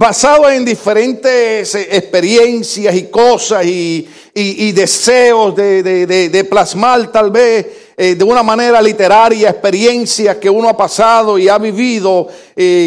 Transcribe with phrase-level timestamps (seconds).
[0.00, 4.08] basado en diferentes eh, experiencias y cosas y,
[4.72, 7.66] deseos de, plasmar tal vez
[7.98, 12.28] eh, de una manera literaria experiencias que uno ha pasado y ha vivido.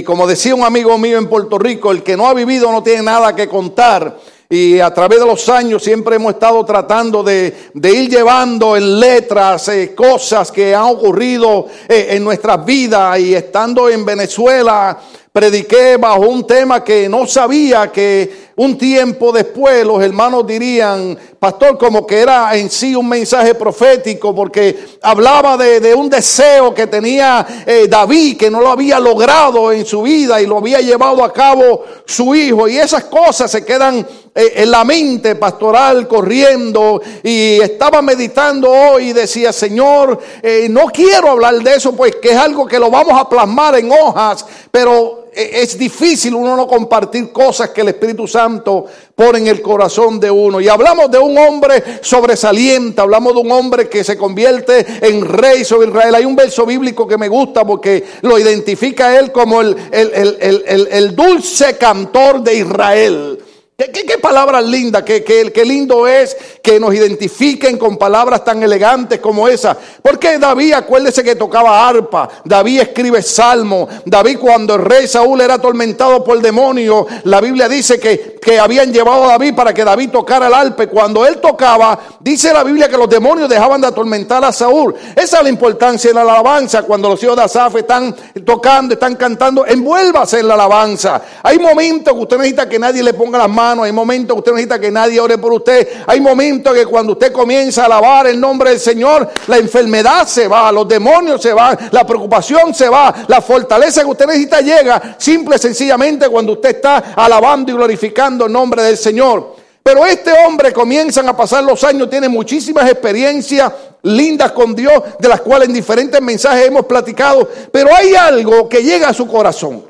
[0.04, 3.04] como decía un amigo mío en Puerto Rico, el que no ha vivido no tiene
[3.04, 4.18] nada que contar.
[4.54, 9.68] Y a través de los años siempre hemos estado tratando de, ir llevando en letras
[9.70, 13.18] eh, cosas que han ocurrido eh, en nuestras vidas.
[13.20, 15.00] Y estando en Venezuela,
[15.34, 21.76] prediqué bajo un tema que no sabía que un tiempo después los hermanos dirían, pastor,
[21.76, 27.64] como que era en sí un mensaje profético, porque hablaba de, un deseo que tenía
[27.66, 31.34] eh, David, que no lo había logrado en su vida y lo había llevado a
[31.34, 32.68] cabo su hijo.
[32.68, 39.10] Y esas cosas se quedan eh, en la mente pastoral corriendo y estaba meditando hoy
[39.10, 42.92] y decía, Señor, eh, no quiero hablar de eso, pues que es algo que lo
[42.92, 48.28] vamos a plasmar en hojas, pero es difícil uno no compartir cosas que el Espíritu
[48.28, 50.60] Santo pone en el corazón de uno.
[50.62, 55.64] Y hablamos de un hombre sobresaliente, hablamos de un hombre que se convierte en rey
[55.66, 56.16] sobre Israel.
[56.16, 61.78] Hay un verso bíblico que me gusta porque lo identifica él como el, el dulce
[61.78, 63.43] cantor de Israel.
[63.76, 69.48] Qué, palabra linda, qué, qué, lindo es que nos identifiquen con palabras tan elegantes como
[69.48, 69.76] esa.
[70.02, 75.56] Porque David, acuérdese que tocaba arpa, David escribe salmo, David cuando el rey Saúl era
[75.56, 79.84] atormentado por el demonio, la Biblia dice que, que habían llevado a David para que
[79.84, 80.88] David tocara el arpa.
[80.88, 84.96] Cuando él tocaba, dice la Biblia que los demonios dejaban de atormentar a Saúl.
[85.16, 86.84] Esa es la importancia de la alabanza.
[86.84, 91.22] Cuando los hijos de Asaf están tocando, están cantando, envuélvase en la alabanza.
[91.42, 94.52] Hay momentos que usted necesita que nadie le ponga las manos hay momentos que usted
[94.52, 95.88] necesita que nadie ore por usted.
[96.08, 100.48] Hay momentos que cuando usted comienza a alabar el nombre del Señor, la enfermedad se
[100.48, 105.16] va, los demonios se van, la preocupación se va, la fortaleza que usted necesita llega
[105.18, 109.56] simple y sencillamente cuando usted está alabando y glorificando el nombre del Señor.
[109.84, 113.72] Pero este hombre comienzan a pasar los años, tiene muchísimas experiencias
[114.02, 118.82] lindas con Dios, de las cuales en diferentes mensajes hemos platicado, pero hay algo que
[118.82, 119.86] llega a su corazón.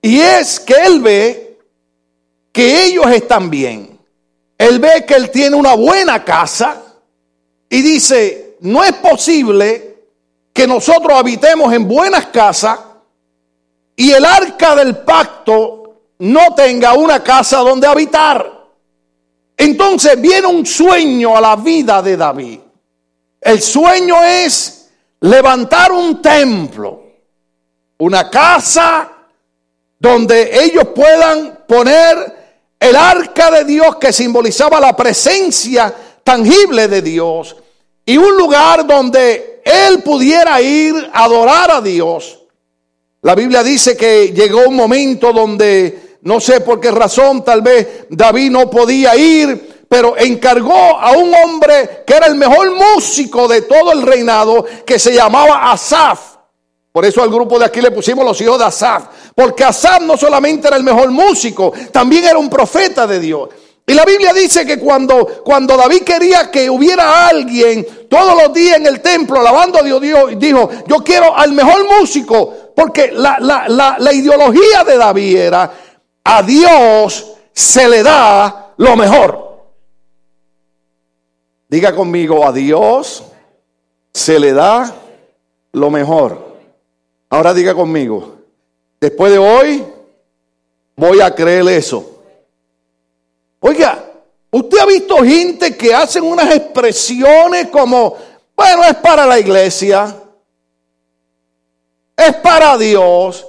[0.00, 1.58] Y es que él ve
[2.52, 3.98] que ellos están bien.
[4.58, 6.82] Él ve que él tiene una buena casa
[7.68, 9.96] y dice, no es posible
[10.52, 12.78] que nosotros habitemos en buenas casas
[13.96, 15.81] y el arca del pacto
[16.22, 18.48] no tenga una casa donde habitar.
[19.56, 22.60] Entonces viene un sueño a la vida de David.
[23.40, 24.88] El sueño es
[25.20, 27.02] levantar un templo,
[27.98, 29.10] una casa
[29.98, 32.36] donde ellos puedan poner
[32.78, 37.56] el arca de Dios que simbolizaba la presencia tangible de Dios
[38.06, 42.38] y un lugar donde él pudiera ir a adorar a Dios.
[43.22, 48.06] La Biblia dice que llegó un momento donde, no sé por qué razón, tal vez
[48.08, 53.62] David no podía ir, pero encargó a un hombre que era el mejor músico de
[53.62, 56.36] todo el reinado, que se llamaba Asaf.
[56.92, 59.04] Por eso al grupo de aquí le pusimos los hijos de Asaf.
[59.34, 63.48] Porque Asaf no solamente era el mejor músico, también era un profeta de Dios.
[63.84, 68.76] Y la Biblia dice que cuando, cuando David quería que hubiera alguien todos los días
[68.76, 72.54] en el templo alabando a Dios, Dios dijo, yo quiero al mejor músico.
[72.76, 73.38] Porque la,
[73.98, 75.70] la ideología de David era,
[76.24, 79.52] a Dios se le da lo mejor.
[81.68, 83.24] Diga conmigo, a Dios
[84.12, 84.94] se le da
[85.72, 86.52] lo mejor.
[87.30, 88.36] Ahora diga conmigo,
[89.00, 89.84] después de hoy
[90.96, 92.22] voy a creer eso.
[93.60, 94.04] Oiga,
[94.50, 98.16] usted ha visto gente que hacen unas expresiones como,
[98.54, 100.14] bueno, es para la iglesia,
[102.16, 103.46] es para Dios.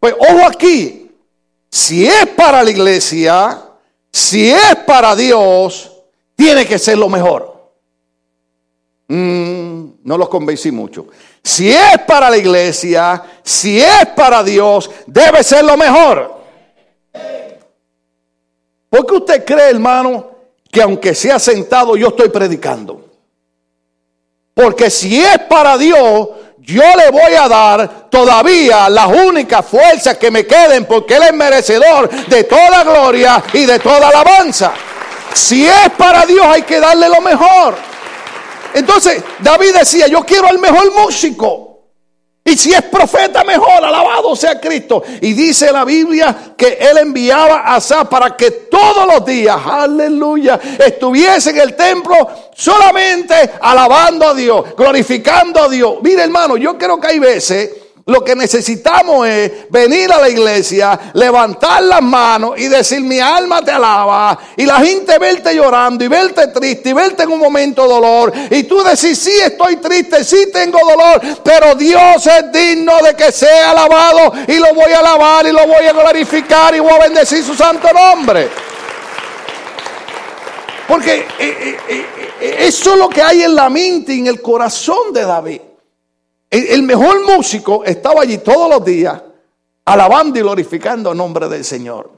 [0.00, 0.99] Pues ojo aquí,
[1.70, 3.62] si es para la iglesia,
[4.12, 5.90] si es para Dios,
[6.34, 7.72] tiene que ser lo mejor.
[9.08, 11.06] Mm, no los convencí mucho.
[11.42, 16.40] Si es para la iglesia, si es para Dios, debe ser lo mejor.
[18.88, 20.30] ¿Por qué usted cree, hermano,
[20.70, 23.08] que aunque sea sentado yo estoy predicando?
[24.52, 26.28] Porque si es para Dios,
[26.62, 31.32] yo le voy a dar todavía las únicas fuerzas que me queden porque Él es
[31.32, 34.72] merecedor de toda gloria y de toda alabanza.
[35.32, 37.76] Si es para Dios hay que darle lo mejor.
[38.74, 41.69] Entonces David decía, yo quiero al mejor músico.
[42.50, 45.04] Y si es profeta, mejor, alabado sea Cristo.
[45.20, 50.58] Y dice la Biblia que él enviaba a Asaf para que todos los días, aleluya,
[50.84, 52.16] estuviese en el templo
[52.52, 55.98] solamente alabando a Dios, glorificando a Dios.
[56.02, 57.70] Mire hermano, yo creo que hay veces
[58.10, 63.62] Lo que necesitamos es venir a la iglesia, levantar las manos y decir mi alma
[63.62, 64.36] te alaba.
[64.56, 68.32] Y la gente verte llorando y verte triste y verte en un momento dolor.
[68.50, 73.30] Y tú decís, sí estoy triste, sí tengo dolor, pero Dios es digno de que
[73.30, 76.98] sea alabado y lo voy a alabar y lo voy a glorificar y voy a
[76.98, 78.48] bendecir su santo nombre.
[80.88, 82.06] Porque eh, eh,
[82.40, 85.60] eh, eso es lo que hay en la mente y en el corazón de David.
[86.50, 89.22] El, mejor músico estaba allí todos los días
[89.84, 92.10] alabando y glorificando el nombre del Señor.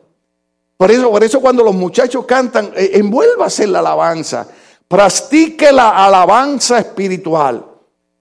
[0.78, 4.48] Por eso, por eso cuando los muchachos cantan, eh, envuélvase en la alabanza.
[4.88, 7.64] Practique la alabanza espiritual.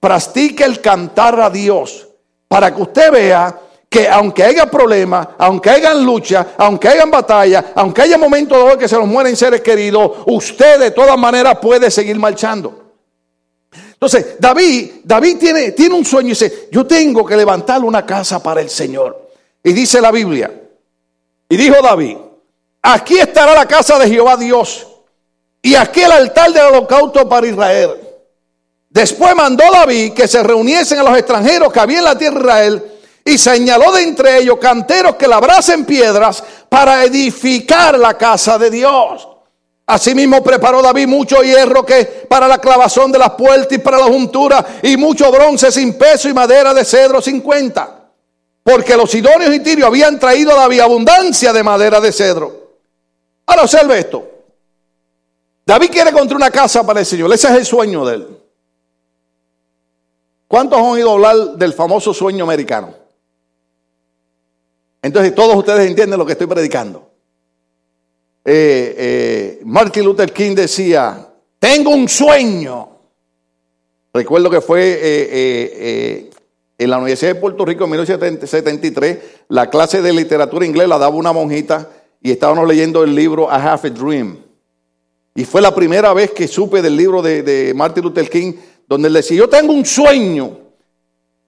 [0.02, 2.08] Practique el cantar a Dios.
[2.48, 3.60] Para que usted vea
[3.90, 8.88] que aunque haya problemas, aunque haya lucha, aunque haya batalla, aunque haya momentos de que
[8.88, 12.81] se nos mueren seres queridos, usted de todas maneras puede seguir marchando.
[14.02, 18.42] Entonces, David, David tiene, tiene un sueño y dice, yo tengo que levantar una casa
[18.42, 19.30] para el Señor.
[19.64, 20.52] Y dice la Biblia,
[21.48, 22.18] y dijo David,
[22.82, 24.88] aquí estará la casa de Jehová Dios
[25.62, 27.92] y aquí el altar del holocausto para Israel.
[28.90, 32.46] Después mandó David que se reuniesen a los extranjeros que había en la tierra de
[32.46, 32.92] Israel
[33.24, 39.28] y señaló de entre ellos canteros que labrasen piedras para edificar la casa de Dios.
[39.92, 44.06] Asimismo preparó David mucho hierro que para la clavazón de las puertas y para la
[44.06, 48.10] juntura y mucho bronce sin peso y madera de cedro sin cuenta.
[48.64, 52.78] Porque los sidonios y tirios habían traído a David abundancia de madera de cedro.
[53.46, 54.26] Ahora observe esto.
[55.66, 57.34] David quiere construir una casa para el Señor.
[57.34, 58.28] Ese es el sueño de él.
[60.48, 62.94] ¿Cuántos han oído hablar del famoso sueño americano?
[65.02, 67.11] Entonces todos ustedes entienden lo que estoy predicando.
[68.44, 71.28] Eh, eh, Martin Luther King decía,
[71.60, 72.90] tengo un sueño.
[74.14, 76.30] Recuerdo que fue eh,
[76.78, 79.18] en la Universidad de Puerto Rico en 1973,
[79.50, 81.90] la clase de literatura inglés la daba una monjita
[82.22, 84.38] y estábamos leyendo el libro I Have a Dream.
[85.36, 88.54] Y fue la primera vez que supe del libro de, de Martin Luther King,
[88.88, 90.58] donde él decía, yo tengo un sueño,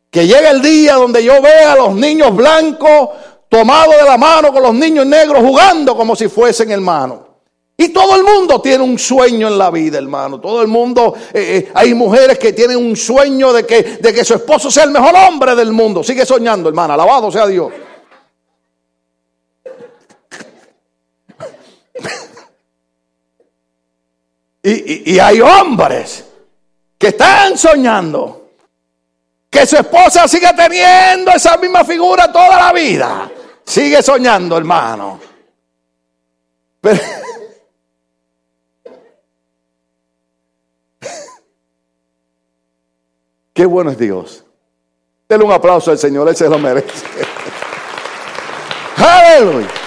[0.09, 3.09] que llega el día donde yo vea a los niños blancos
[3.53, 7.19] tomado de la mano con los niños negros jugando como si fuesen hermanos.
[7.77, 10.39] Y todo el mundo tiene un sueño en la vida, hermano.
[10.39, 14.25] Todo el mundo, eh, eh, hay mujeres que tienen un sueño de que, de que
[14.25, 16.03] su esposo sea el mejor hombre del mundo.
[16.03, 16.93] Sigue soñando, hermano.
[16.93, 17.71] Alabado sea Dios.
[24.63, 26.25] y, y hay hombres
[26.97, 28.39] que están soñando
[29.49, 33.29] que su esposa siga teniendo esa misma figura toda la vida.
[33.65, 35.19] Sigue soñando, hermano.
[43.53, 44.43] Qué bueno es Dios.
[45.29, 47.05] Denle un aplauso al Señor, Él se lo merece.
[48.97, 49.82] Aleluya.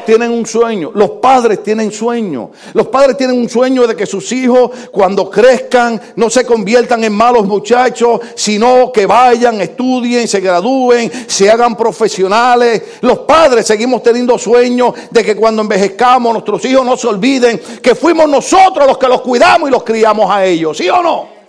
[0.00, 2.50] Tienen un sueño, los padres tienen sueño.
[2.72, 7.12] Los padres tienen un sueño de que sus hijos cuando crezcan no se conviertan en
[7.12, 12.82] malos muchachos, sino que vayan, estudien, se gradúen, se hagan profesionales.
[13.02, 17.94] Los padres seguimos teniendo sueños de que cuando envejezcamos nuestros hijos no se olviden que
[17.94, 21.41] fuimos nosotros los que los cuidamos y los criamos a ellos, ¿sí o no?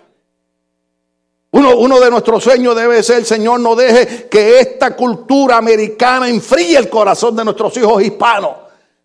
[1.54, 6.90] Uno, de nuestros sueños debe ser, Señor, no deje que esta cultura americana enfríe el
[6.90, 8.54] corazón de nuestros hijos hispanos.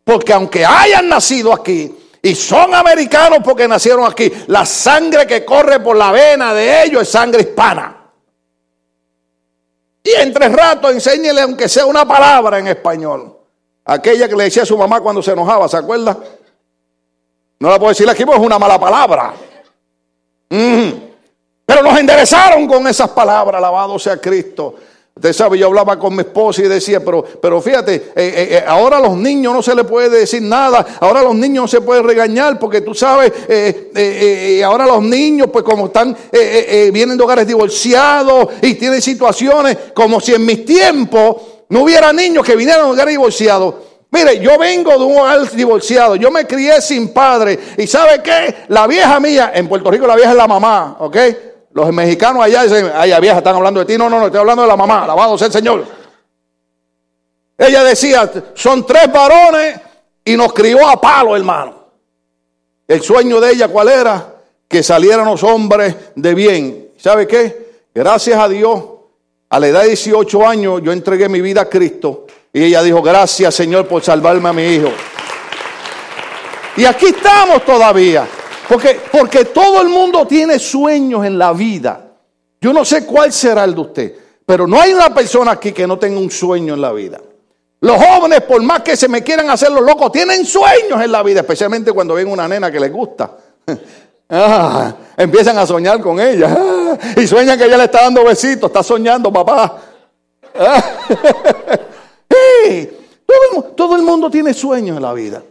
[0.03, 5.81] Porque aunque hayan nacido aquí y son americanos porque nacieron aquí, la sangre que corre
[5.81, 7.97] por la vena de ellos es sangre hispana.
[10.03, 13.37] Y entre rato enséñele aunque sea una palabra en español.
[13.85, 16.17] Aquella que le decía a su mamá cuando se enojaba, ¿se acuerda?
[17.61, 19.35] No la puedo decir aquí porque es una mala palabra.
[20.49, 21.08] Mm.
[21.69, 24.75] Pero nos enderezaron con esas palabras, alabado sea Cristo.
[25.15, 28.65] Usted sabe, yo hablaba con mi esposa y decía, pero, pero fíjate, eh, eh, eh,
[28.67, 31.69] ahora a los niños no se les puede decir nada, ahora a los niños no
[31.69, 33.31] se puede regañar, porque tú sabes,
[34.65, 36.17] ahora los niños, pues como están,
[36.91, 41.37] vienen de hogares divorciados y tienen situaciones como si en mis tiempos
[41.69, 43.75] no hubiera niños que vinieran de hogares divorciados.
[44.11, 48.55] Mire, yo vengo de un hogar divorciado, yo me crié sin padre, y ¿sabe qué?
[48.69, 51.17] La vieja mía, en Puerto Rico la vieja es la mamá, ¿ok?
[51.79, 53.97] Los mexicanos allá dicen, ay, vieja, están hablando de ti.
[53.97, 55.05] No, no, no, estoy hablando de la mamá.
[55.05, 55.87] Alabado sea el Señor.
[57.57, 59.81] Ella decía, son tres varones
[60.25, 61.75] y nos crió a palo, hermano.
[62.89, 64.35] El sueño de ella, ¿cuál era?
[64.67, 66.89] Que salieran los hombres de bien.
[66.97, 67.85] ¿Sabe qué?
[67.95, 68.83] Gracias a Dios,
[69.49, 72.27] a la edad de 18 años, yo entregué mi vida a Cristo.
[72.53, 74.89] Y ella dijo, gracias Señor por salvarme a mi hijo.
[76.77, 78.27] Y aquí estamos todavía.
[78.69, 82.05] Porque, porque todo el mundo tiene sueños en la vida.
[82.61, 85.87] Yo no sé cuál será el de usted, pero no hay una persona aquí que
[85.87, 87.21] no tenga un sueño en la vida.
[87.81, 91.23] Los jóvenes, por más que se me quieran hacer los locos, tienen sueños en la
[91.23, 93.31] vida, especialmente cuando ven una nena que les gusta.
[94.31, 96.55] Ah, empiezan a soñar con ella.
[96.55, 98.69] Ah, y sueñan que ella le está dando besitos.
[98.69, 99.79] Está soñando, papá.
[100.55, 100.85] Ah,
[103.75, 105.43] todo, el, mundo tiene sueños en la vida.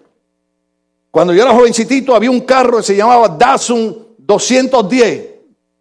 [1.12, 5.36] Cuando yo era jovencitito había un carro que se llamaba Datsun 210.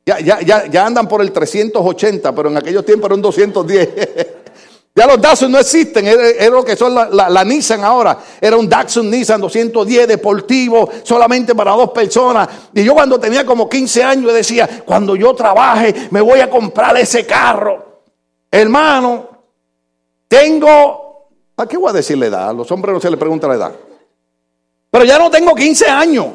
[0.07, 3.89] Ya, ya, ya, ya andan por el 380, pero en aquellos tiempos era un 210.
[4.97, 8.19] Ya los Datsun no existen, era, lo que son la, Nissan ahora.
[8.41, 12.49] Era un Datsun Nissan 210 deportivo, solamente para dos personas.
[12.73, 16.97] Y yo cuando tenía como 15 años decía, cuando yo trabaje me voy a comprar
[16.97, 18.01] ese carro.
[18.51, 19.29] Hermano,
[20.29, 21.29] tengo,
[21.59, 22.49] ¿a qué voy a decir la edad?
[22.49, 23.73] A los hombres no se les pregunta la edad.
[24.97, 26.27] Pero ya no tengo 15 años.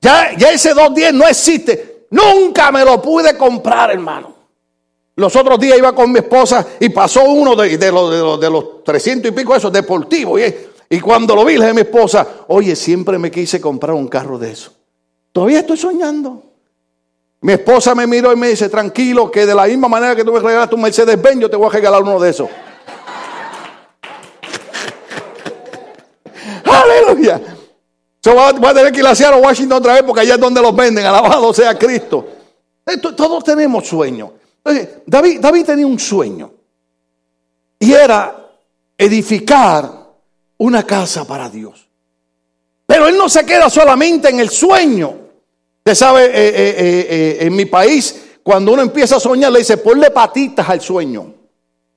[0.00, 2.06] Ya, ya ese 210 no existe.
[2.10, 4.32] Nunca me lo pude comprar, hermano.
[5.16, 9.32] Los otros días iba con mi esposa y pasó uno de, los, de, los, 300
[9.32, 10.40] y pico esos deportivos.
[10.88, 14.06] Y, cuando lo vi, le dije a mi esposa, oye, siempre me quise comprar un
[14.06, 14.70] carro de eso.
[15.32, 16.44] Todavía estoy soñando.
[17.40, 20.32] Mi esposa me miró y me dice, tranquilo, que de la misma manera que tú
[20.32, 22.48] me regalaste un Mercedes Benz, yo te voy a regalar uno de esos.
[26.64, 27.55] Aleluya.
[28.26, 30.74] Yo voy a tener que ir a Washington otra vez porque allá es donde los
[30.74, 31.06] venden.
[31.06, 32.26] Alabado sea Cristo.
[33.16, 34.30] todos tenemos sueños.
[35.06, 36.50] David, David tenía un sueño
[37.78, 38.36] y era
[38.98, 40.08] edificar
[40.58, 41.86] una casa para Dios.
[42.84, 45.14] Pero él no se queda solamente en el sueño.
[45.78, 49.76] Usted sabe, eh, eh, eh, en mi país, cuando uno empieza a soñar, le dice,
[49.76, 51.32] ponle patitas al sueño.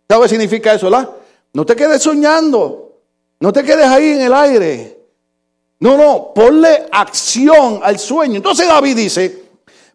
[0.07, 1.09] ¿Sabe qué significa eso, la?
[1.53, 2.99] No te quedes soñando.
[3.39, 4.98] No te quedes ahí en el aire.
[5.81, 8.37] No, no, ponle acción al sueño.
[8.37, 9.48] Entonces David dice,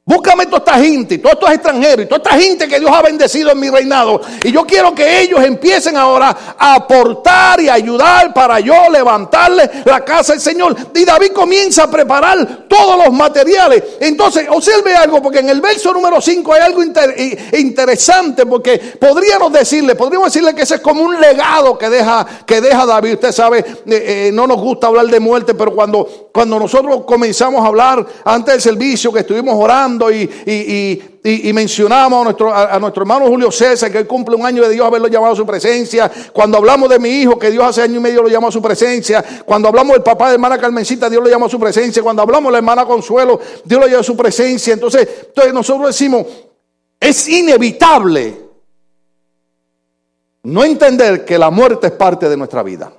[0.07, 3.53] Búscame toda esta gente, todos estos extranjeros y toda esta gente que Dios ha bendecido
[3.53, 4.21] en mi reinado.
[4.43, 10.05] Y yo quiero que ellos empiecen ahora a aportar y ayudar para yo levantarle la
[10.05, 10.77] casa del Señor.
[10.95, 13.83] Y David comienza a preparar todos los materiales.
[13.99, 19.95] Entonces, observe algo, porque en el verso número 5 hay algo interesante, porque podríamos decirle,
[19.95, 23.15] podríamos decirle que ese es como un legado que deja, que deja David.
[23.15, 27.65] Usted sabe, eh, eh, no nos gusta hablar de muerte, pero cuando, cuando nosotros comenzamos
[27.65, 33.29] a hablar antes del servicio, que estuvimos orando, y, mencionamos a nuestro, a, nuestro hermano
[33.29, 36.11] Julio César, que él cumple un año de Dios haberlo llamado a su presencia.
[36.33, 38.61] Cuando hablamos de mi hijo, que Dios hace año y medio lo llamó a su
[38.61, 39.25] presencia.
[39.45, 42.03] Cuando hablamos del papá de hermana Carmencita, Dios lo llamó a su presencia.
[42.03, 44.75] Cuando hablamos de la hermana Consuelo, Dios lo llamó a su presencia.
[44.75, 46.27] Entonces, entonces nosotros decimos,
[46.99, 48.41] es inevitable
[50.43, 52.93] no entender que la muerte es parte de nuestra vida.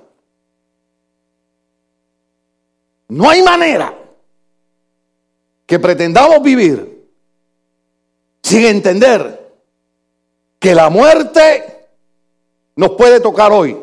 [3.08, 3.96] No hay manera
[5.64, 7.08] que pretendamos vivir
[8.42, 9.54] sin entender
[10.58, 11.88] que la muerte
[12.76, 13.76] nos puede tocar hoy.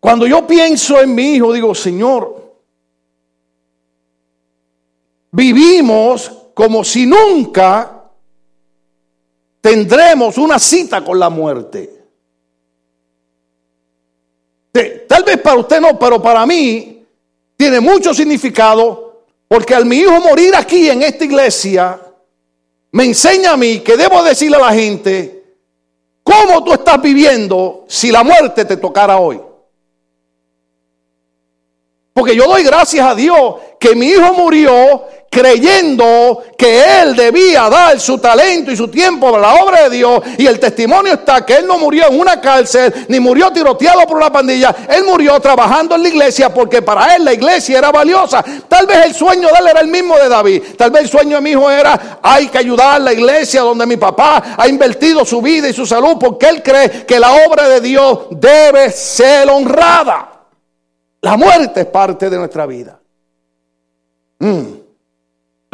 [0.00, 2.58] Cuando yo pienso en mi hijo, digo, Señor,
[5.32, 8.10] vivimos como si nunca
[9.62, 11.93] tendremos una cita con la muerte.
[15.06, 17.06] Tal vez para usted no, pero para mí
[17.56, 22.00] tiene mucho significado porque al mi hijo morir aquí en esta iglesia,
[22.90, 25.44] me enseña a mí que debo decirle a la gente
[26.24, 29.40] cómo tú estás viviendo si la muerte te tocara hoy.
[32.12, 35.04] Porque yo doy gracias a Dios que mi hijo murió
[35.34, 40.22] creyendo que él debía dar su talento y su tiempo para la obra de Dios.
[40.38, 44.16] Y el testimonio está que él no murió en una cárcel, ni murió tiroteado por
[44.16, 44.72] una pandilla.
[44.88, 48.44] Él murió trabajando en la iglesia porque para él la iglesia era valiosa.
[48.68, 50.62] Tal vez el sueño de él era el mismo de David.
[50.78, 53.86] Tal vez el sueño de mi hijo era, hay que ayudar a la iglesia donde
[53.86, 57.68] mi papá ha invertido su vida y su salud porque él cree que la obra
[57.68, 60.30] de Dios debe ser honrada.
[61.22, 63.00] La muerte es parte de nuestra vida.
[64.38, 64.83] Mm.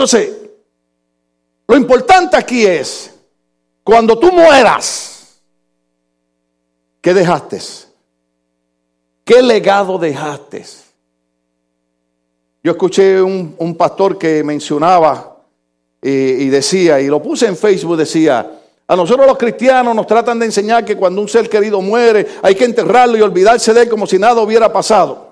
[0.00, 0.34] Entonces,
[1.68, 3.14] lo importante aquí es,
[3.84, 5.42] cuando tú mueras,
[7.02, 7.60] ¿qué dejaste?
[9.22, 10.64] ¿Qué legado dejaste?
[12.64, 15.36] Yo escuché un, un pastor que mencionaba
[16.00, 20.38] eh, y decía, y lo puse en Facebook, decía, a nosotros los cristianos nos tratan
[20.38, 23.90] de enseñar que cuando un ser querido muere hay que enterrarlo y olvidarse de él
[23.90, 25.29] como si nada hubiera pasado.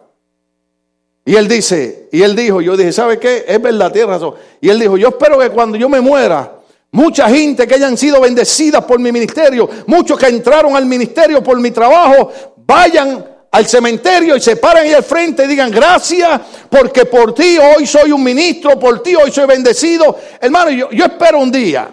[1.29, 3.45] Y él dice, y él dijo, yo dije, ¿sabe qué?
[3.47, 4.33] Es verdad, tiene razón.
[4.63, 6.55] Y él dijo, yo espero que cuando yo me muera,
[6.91, 11.61] mucha gente que hayan sido bendecidas por mi ministerio, muchos que entraron al ministerio por
[11.61, 17.05] mi trabajo, vayan al cementerio y se paran ahí al frente y digan gracias porque
[17.05, 20.17] por ti hoy soy un ministro, por ti hoy soy bendecido.
[20.41, 21.91] Hermano, yo, yo espero un día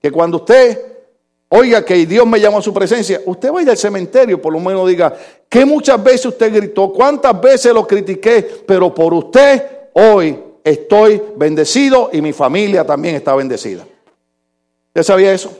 [0.00, 0.95] que cuando usted
[1.48, 4.88] oiga que Dios me llamó a su presencia, usted vaya al cementerio, por lo menos
[4.88, 5.14] diga
[5.48, 9.62] que muchas veces usted gritó, cuántas veces lo critiqué, pero por usted
[9.92, 13.86] hoy estoy bendecido y mi familia también está bendecida.
[14.88, 15.52] ¿Usted sabía eso?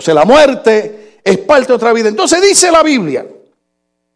[0.00, 2.08] Sea, la muerte es parte de otra vida.
[2.08, 3.26] Entonces dice la Biblia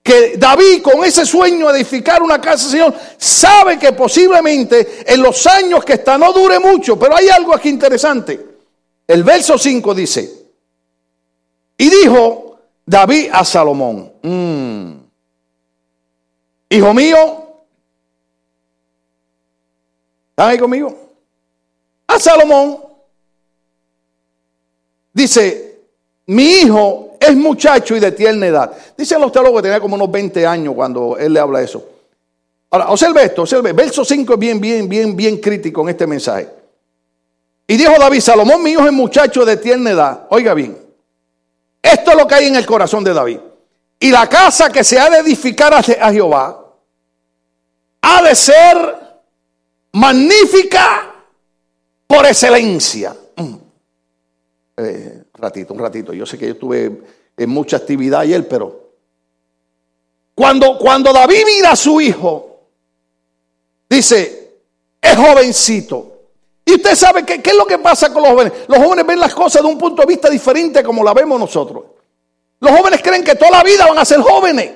[0.02, 5.46] que David con ese sueño de edificar una casa, Señor, sabe que posiblemente en los
[5.46, 8.49] años que está no dure mucho, pero hay algo aquí interesante.
[9.10, 10.30] El verso 5 dice,
[11.76, 14.92] y dijo David a Salomón, mm,
[16.68, 17.16] hijo mío,
[20.28, 20.96] ¿están ahí conmigo?
[22.06, 22.78] A Salomón
[25.12, 25.80] dice,
[26.26, 28.72] mi hijo es muchacho y de tierna edad.
[28.96, 31.84] Dicen los teólogos que tenía como unos 20 años cuando él le habla eso.
[32.70, 33.72] Ahora, observe esto, observe.
[33.72, 36.59] Verso 5 es bien, bien, bien, bien crítico en este mensaje.
[37.70, 40.26] Y dijo David, Salomón, mi hijo es muchacho de tierna edad.
[40.30, 40.76] Oiga bien,
[41.80, 43.38] esto es lo que hay en el corazón de David.
[44.00, 46.64] Y la casa que se ha de edificar a Jehová
[48.02, 49.20] ha de ser
[49.92, 51.14] magnífica
[52.08, 53.14] por excelencia.
[53.36, 53.54] Mm.
[54.78, 56.12] Eh, ratito, un ratito.
[56.12, 57.02] Yo sé que yo estuve
[57.36, 58.94] en mucha actividad ayer, pero
[60.34, 62.64] cuando, cuando David mira a su hijo,
[63.88, 64.58] dice,
[65.00, 66.16] es jovencito.
[66.64, 68.52] Y usted sabe qué es lo que pasa con los jóvenes.
[68.68, 71.84] Los jóvenes ven las cosas de un punto de vista diferente como la vemos nosotros.
[72.60, 74.72] Los jóvenes creen que toda la vida van a ser jóvenes.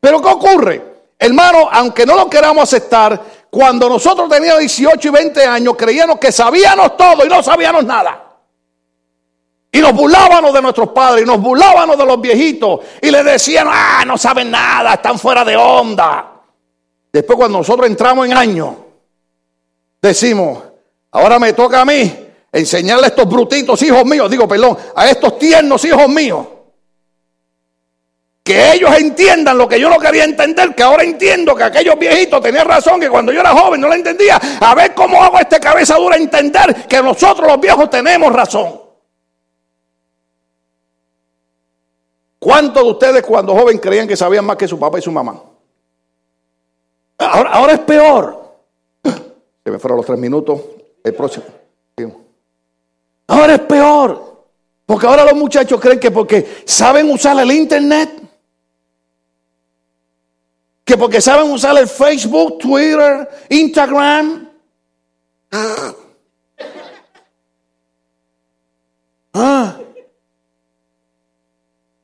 [0.00, 0.92] Pero ¿qué ocurre?
[1.18, 6.32] Hermano, aunque no lo queramos aceptar, cuando nosotros teníamos 18 y 20 años, creíamos que
[6.32, 8.32] sabíamos todo y no sabíamos nada.
[9.70, 13.66] Y nos burlábamos de nuestros padres, y nos burlábamos de los viejitos, y les decían,
[13.70, 16.32] ah, no saben nada, están fuera de onda.
[17.12, 18.74] Después cuando nosotros entramos en años,
[20.02, 20.62] decimos,
[21.12, 25.38] ahora me toca a mí enseñarle a estos brutitos hijos míos, digo, perdón, a estos
[25.38, 26.46] tiernos hijos míos,
[28.42, 32.42] que ellos entiendan lo que yo no quería entender, que ahora entiendo que aquellos viejitos
[32.42, 34.36] tenían razón, que cuando yo era joven no lo entendía.
[34.60, 38.80] A ver cómo hago este cabeza dura entender que nosotros los viejos tenemos razón.
[42.40, 45.40] ¿Cuántos de ustedes cuando joven creían que sabían más que su papá y su mamá?
[47.18, 48.41] Ahora, es peor.
[49.64, 50.60] Se me fueron los tres minutos.
[51.04, 51.44] El próximo.
[53.26, 54.32] Ahora es peor.
[54.86, 58.10] Porque ahora los muchachos creen que porque saben usar el internet,
[60.84, 64.50] que porque saben usar el Facebook, Twitter, Instagram,
[69.32, 69.78] ah,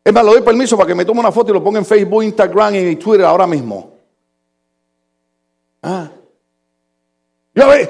[0.04, 1.84] es más, le doy permiso para que me tome una foto y lo ponga en
[1.84, 3.92] Facebook, Instagram y Twitter ahora mismo.
[5.82, 6.10] Ah.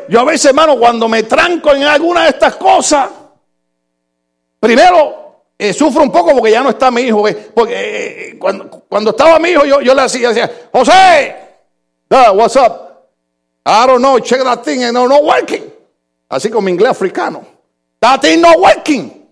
[0.09, 3.11] Yo, a veces, hermano, cuando me tranco en alguna de estas cosas,
[4.59, 7.23] primero eh, sufro un poco porque ya no está mi hijo.
[7.55, 11.37] Porque eh, cuando, estaba mi hijo, yo, yo le hacía, decía, José,
[12.35, 12.89] what's up?
[13.67, 15.71] I don't know, check that thing and no, no working.
[16.31, 17.45] Así como inglés africano.
[18.01, 19.29] That thing not working.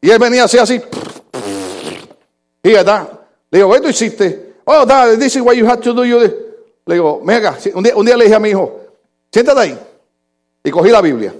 [0.00, 0.80] Y él venía así, así.
[2.62, 4.54] Y Le digo, ¿qué tú hiciste?
[4.64, 4.86] Oh,
[5.18, 6.04] this is what you have to do.
[6.88, 8.77] Le digo, venga, un día, un día le dije a mi hijo,
[9.32, 9.78] siéntate ahí.
[10.64, 11.34] Y cogí la Biblia.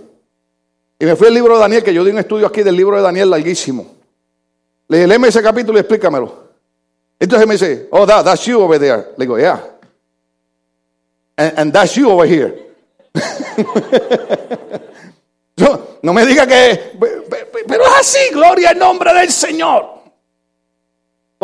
[0.98, 2.96] Y me fui al libro de Daniel, que yo di un estudio aquí del libro
[2.96, 3.94] de Daniel larguísimo.
[4.88, 6.48] Le dije, ese capítulo y explícamelo.
[7.20, 9.08] Entonces me dice, oh, that, that's you over there.
[9.16, 9.62] Le digo, yeah.
[11.36, 12.52] And, that's you over here.
[15.56, 16.96] no, no me diga que...
[17.66, 19.98] Pero es así, gloria al nombre del Señor.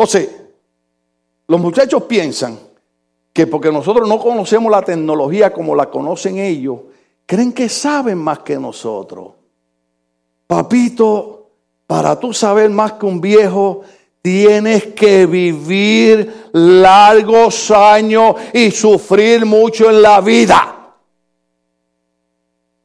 [0.05, 0.27] Sea,
[1.47, 2.59] los muchachos piensan
[3.35, 6.79] que porque nosotros no conocemos la tecnología como la conocen ellos,
[7.25, 9.33] creen que saben más que nosotros.
[10.47, 11.49] Papito,
[11.85, 13.81] para tú saber más que un viejo,
[14.21, 20.93] tienes que vivir largos años y sufrir mucho en la vida.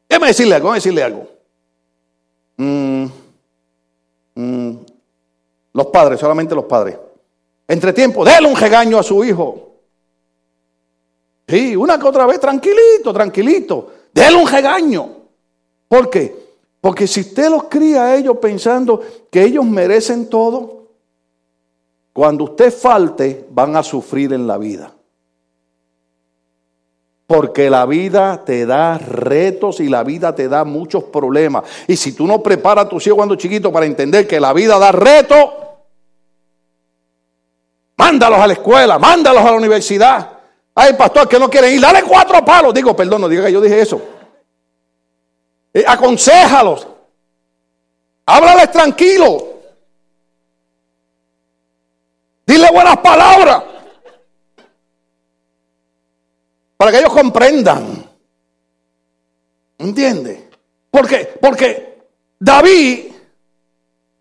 [0.09, 1.29] Déjame decirle algo, déjame decirle algo.
[2.57, 3.05] Mm,
[4.35, 4.77] mm,
[5.75, 6.99] los padres, solamente los padres.
[7.69, 9.70] Entre tiempo, déle un regaño a su hijo.
[11.51, 13.93] Sí, una que otra vez, tranquilito, tranquilito.
[14.15, 15.09] Déle un regaño.
[15.89, 16.35] ¿Por qué?
[16.81, 20.87] Porque si usted los cría a ellos pensando que ellos merecen todo,
[22.13, 24.93] cuando usted falte, van a sufrir en la vida.
[27.27, 31.65] Porque la vida te da retos y la vida te da muchos problemas.
[31.87, 34.79] Y si tú no preparas a tus hijos cuando chiquito para entender que la vida
[34.79, 35.51] da retos,
[38.01, 40.40] Mándalos a la escuela, mándalos a la universidad.
[40.81, 42.73] Hay pastor que no quieren ir, dale cuatro palos.
[42.73, 44.01] Digo, perdón, no diga que yo dije eso.
[45.75, 46.87] Eh, aconséjalos.
[48.25, 49.61] Háblales tranquilo.
[52.47, 53.63] Dile buenas palabras.
[56.79, 58.09] Para que ellos comprendan.
[59.77, 60.49] ¿Entiende?
[60.91, 62.05] Porque, porque
[62.39, 63.13] David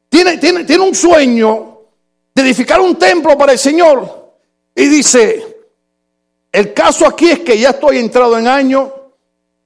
[0.09, 1.83] tiene, tiene, tiene un sueño
[2.35, 4.33] de edificar un templo para el Señor.
[4.75, 5.58] Y dice,
[6.51, 8.91] el caso aquí es que ya estoy entrado en año,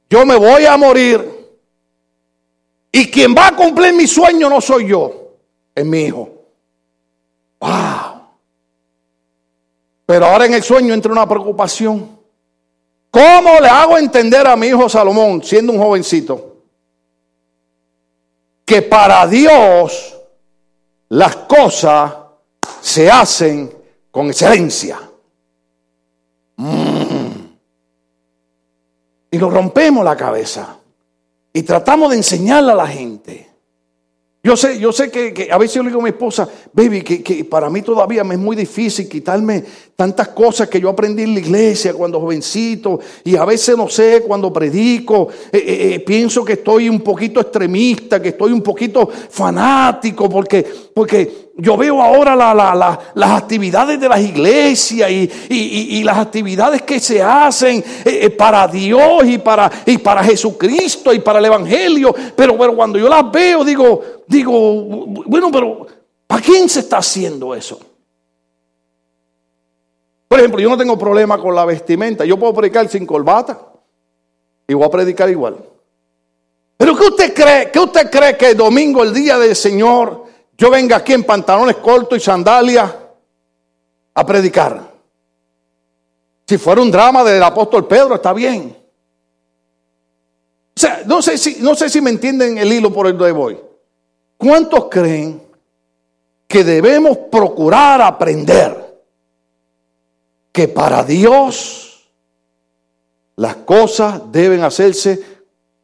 [0.09, 1.31] yo me voy a morir.
[2.91, 5.37] Y quien va a cumplir mi sueño no soy yo,
[5.73, 6.29] es mi hijo.
[7.59, 8.13] Wow.
[10.05, 12.19] Pero ahora en el sueño entra una preocupación.
[13.09, 16.57] ¿Cómo le hago entender a mi hijo Salomón, siendo un jovencito,
[18.65, 20.19] que para Dios
[21.09, 22.13] las cosas
[22.81, 23.71] se hacen
[24.11, 24.99] con excelencia?
[26.57, 27.43] Mm.
[29.31, 30.77] Y lo rompemos la cabeza.
[31.51, 33.53] Y tratamos de enseñarle a la gente.
[34.45, 37.45] Yo sé, yo sé que, a veces yo le digo a mi esposa, baby, que,
[37.45, 39.63] para mí todavía me es muy difícil quitarme
[39.95, 44.21] tantas cosas que yo aprendí en la iglesia cuando jovencito y a veces no sé
[44.27, 49.07] cuando predico, eh, eh, eh, pienso que estoy un poquito extremista, que estoy un poquito
[49.07, 56.99] fanático porque, porque yo veo ahora las actividades de las iglesias y, las actividades que
[56.99, 57.83] se hacen
[58.37, 63.07] para Dios y para, y para Jesucristo y para el Evangelio, pero, pero cuando yo
[63.07, 64.51] las veo digo, digo,
[65.25, 65.87] bueno, pero
[66.27, 67.79] ¿para quién se está haciendo eso?
[70.33, 72.25] Por ejemplo, yo no tengo problema con la vestimenta.
[72.25, 73.67] Yo puedo predicar sin corbata
[74.67, 75.57] y voy a predicar igual.
[76.75, 77.69] Pero ¿qué usted cree?
[77.71, 80.22] ¿Qué usted cree que el domingo, el día del Señor,
[80.57, 82.93] yo venga aquí en pantalones cortos y sandalias
[84.13, 84.93] a predicar?
[86.45, 88.77] Si fuera un drama del apóstol Pedro, está bien.
[90.75, 93.31] O sea, no sé si, no sé si me entienden el hilo por el que
[93.31, 93.59] voy.
[94.37, 95.41] ¿Cuántos creen
[96.47, 99.01] que debemos procurar aprender
[100.51, 102.09] que para Dios
[103.35, 105.19] las cosas deben hacerse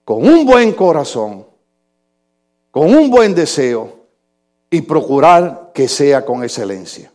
[0.06, 1.46] con un buen corazón,
[2.70, 3.99] con un buen deseo
[4.70, 7.12] y procurar que sea con excelencia?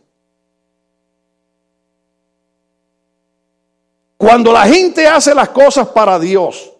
[4.17, 6.71] Cuando la gente hace las cosas para Dios,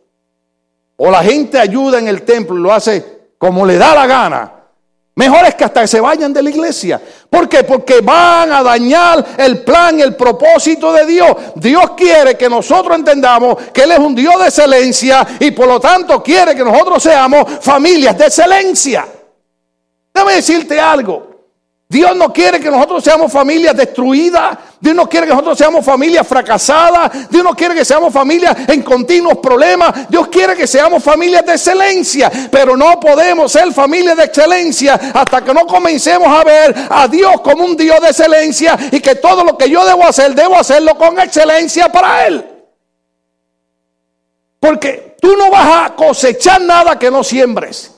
[0.97, 4.55] o la gente ayuda en el templo y lo hace como le da la gana,
[5.17, 7.01] Mejor es que hasta que se vayan de la iglesia.
[7.29, 7.63] ¿Por qué?
[7.63, 11.29] Porque van a dañar el plan, el propósito de Dios.
[11.55, 15.79] Dios quiere que nosotros entendamos que Él es un Dios de excelencia y por lo
[15.79, 19.07] tanto quiere que nosotros seamos familias de excelencia.
[20.15, 21.35] Déjame decirte algo.
[21.89, 24.57] Dios no quiere que nosotros seamos familias destruidas.
[24.79, 27.29] Dios no quiere que nosotros seamos familias fracasadas.
[27.29, 30.09] Dios no quiere que seamos familias en continuos problemas.
[30.09, 32.31] Dios quiere que seamos familias de excelencia.
[32.49, 37.41] Pero no podemos ser familias de excelencia hasta que no comencemos a ver a Dios
[37.41, 40.95] como un Dios de excelencia y que todo lo que yo debo hacer, debo hacerlo
[40.97, 42.45] con excelencia para Él.
[44.61, 47.94] Porque tú no vas a cosechar nada que no siembres.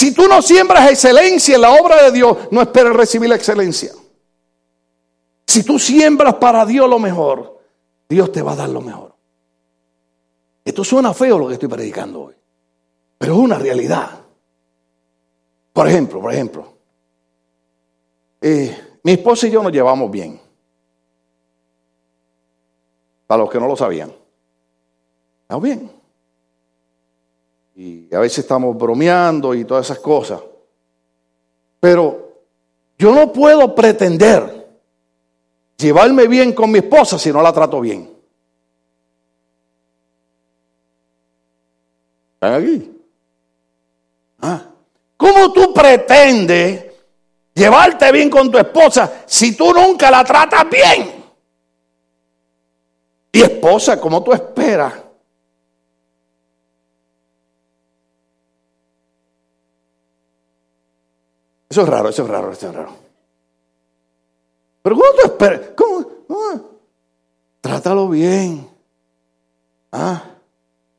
[0.00, 3.92] Si tú no siembras excelencia en la obra de Dios, no esperes recibir la excelencia.
[5.46, 7.60] Si tú siembras para Dios lo mejor,
[8.08, 9.14] Dios te va a dar lo mejor.
[10.64, 12.34] Esto suena feo lo que estoy predicando hoy,
[13.18, 14.24] pero es una realidad.
[15.70, 16.72] Por ejemplo, por ejemplo,
[18.40, 20.40] eh, mi esposa y yo nos llevamos bien.
[23.26, 24.10] Para los que no lo sabían.
[25.42, 25.99] ¿Estamos bien?
[27.80, 30.38] Y a veces estamos bromeando y todas esas cosas.
[31.80, 32.42] Pero
[32.98, 34.68] yo no puedo pretender
[35.78, 38.10] llevarme bien con mi esposa si no la trato bien.
[42.34, 42.92] ¿Están aquí?
[44.40, 44.62] ¿Ah?
[45.16, 46.84] ¿Cómo tú pretendes
[47.54, 51.24] llevarte bien con tu esposa si tú nunca la tratas bien?
[53.32, 55.09] Y esposa, ¿cómo tú esperas
[61.70, 62.90] Eso es raro, eso es raro, eso es raro.
[64.82, 65.60] Pero ¿cómo tú esperas?
[65.76, 66.10] ¿Cómo?
[67.60, 68.68] Trátalo bien.
[69.92, 70.24] ¿Ah?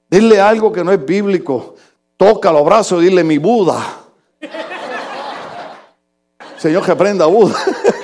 [0.09, 1.75] Dile algo que no es bíblico.
[2.15, 3.81] Toca los brazos y dile mi Buda.
[6.57, 7.59] Señor, que aprenda Buda.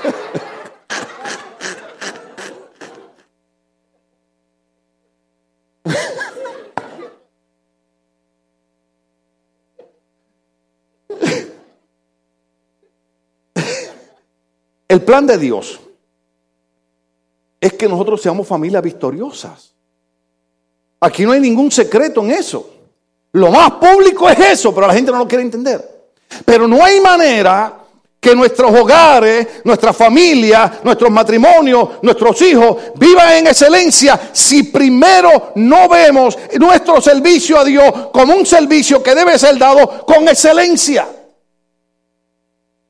[14.88, 15.80] El plan de Dios
[17.60, 19.74] es que nosotros seamos familias victoriosas.
[21.00, 22.70] Aquí no hay ningún secreto en eso.
[23.34, 25.98] Lo más público es eso, pero la gente no lo quiere entender.
[26.46, 27.78] Pero no hay manera
[28.20, 35.88] que nuestros hogares, nuestra familia, nuestros matrimonios, nuestros hijos vivan en excelencia si primero no
[35.88, 41.08] vemos nuestro servicio a Dios como un servicio que debe ser dado con excelencia.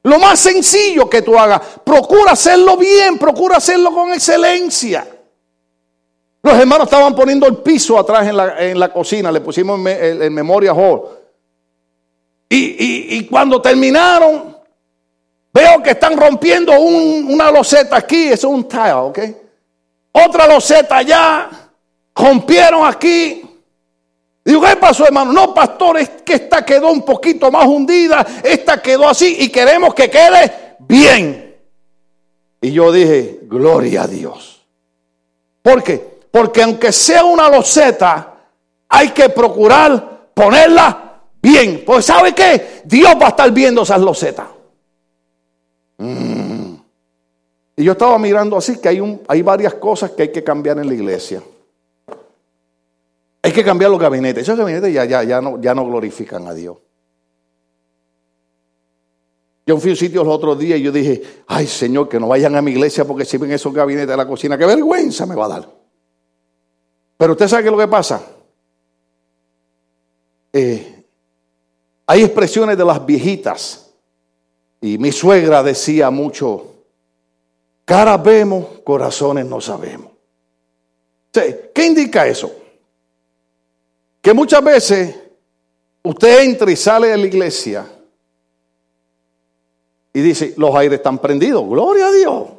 [0.07, 5.05] Lo más sencillo que tú hagas, procura hacerlo bien, procura hacerlo con excelencia.
[6.41, 11.01] Los hermanos estaban poniendo el piso atrás en la, cocina, le pusimos en, memoria hall.
[12.47, 14.55] Y, cuando terminaron,
[15.53, 19.19] veo que están rompiendo una loseta aquí, eso es un tile, ¿ok?
[20.13, 21.49] Otra loseta allá,
[22.15, 23.43] rompieron aquí.
[24.47, 25.33] Digo, ¿qué pasó, hermano?
[25.33, 29.93] No, pastor, es que esta quedó un poquito más hundida, esta quedó así y queremos
[29.93, 31.53] que quede bien.
[32.61, 34.65] Y yo dije, gloria a Dios.
[35.61, 36.01] ¿Por qué?
[36.31, 38.35] Porque aunque sea una loseta,
[38.87, 41.83] hay que procurar ponerla bien.
[41.85, 42.83] Pues ¿sabe qué?
[42.85, 44.47] Dios va a estar viendo esas losetas.
[45.97, 46.73] Mm.
[47.75, 50.87] Y yo estaba mirando así que hay, hay varias cosas que hay que cambiar en
[50.87, 51.43] la iglesia.
[53.47, 54.43] Hay que cambiar los gabinetes.
[54.43, 56.79] Esos gabinetes ya, ya, ya, no, ya no glorifican a Dios.
[59.65, 62.27] Yo fui a un sitio los otros días y yo dije, ay Señor, que no
[62.27, 65.33] vayan a mi iglesia porque si ven esos gabinetes de la cocina, qué vergüenza me
[65.33, 65.69] va a dar.
[67.15, 68.21] Pero usted sabe qué es lo que pasa.
[70.51, 71.05] Eh,
[72.05, 73.93] hay expresiones de las viejitas.
[74.81, 76.83] Y mi suegra decía mucho,
[77.85, 80.11] caras vemos, corazones no sabemos.
[81.31, 82.51] ¿Qué indica eso?
[84.27, 85.15] Que muchas veces
[86.03, 87.89] usted entra y sale de la iglesia
[90.11, 92.49] y dice, los aires están prendidos, gloria a Dios.